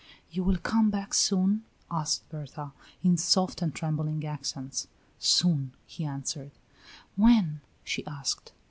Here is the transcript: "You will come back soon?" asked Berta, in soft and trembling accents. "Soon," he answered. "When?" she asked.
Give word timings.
"You 0.31 0.43
will 0.43 0.57
come 0.57 0.89
back 0.89 1.13
soon?" 1.13 1.63
asked 1.91 2.27
Berta, 2.29 2.71
in 3.03 3.17
soft 3.17 3.61
and 3.61 3.71
trembling 3.71 4.25
accents. 4.25 4.87
"Soon," 5.19 5.73
he 5.85 6.05
answered. 6.05 6.57
"When?" 7.15 7.61
she 7.83 8.03
asked. 8.07 8.51